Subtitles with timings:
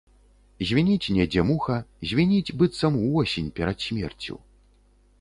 [0.69, 1.77] Звініць недзе муха,
[2.13, 4.35] звініць, быццам увосень, перад смерцю.